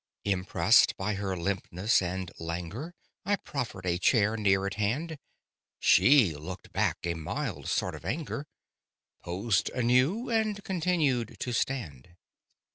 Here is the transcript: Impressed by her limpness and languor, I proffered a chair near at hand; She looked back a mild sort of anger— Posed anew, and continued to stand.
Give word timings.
Impressed 0.25 0.97
by 0.97 1.13
her 1.13 1.37
limpness 1.37 2.01
and 2.01 2.31
languor, 2.39 2.95
I 3.23 3.35
proffered 3.35 3.85
a 3.85 3.99
chair 3.99 4.35
near 4.35 4.65
at 4.65 4.73
hand; 4.73 5.19
She 5.79 6.33
looked 6.35 6.73
back 6.73 7.05
a 7.05 7.13
mild 7.13 7.67
sort 7.69 7.93
of 7.93 8.03
anger— 8.03 8.47
Posed 9.23 9.69
anew, 9.69 10.27
and 10.27 10.63
continued 10.63 11.37
to 11.41 11.53
stand. 11.53 12.15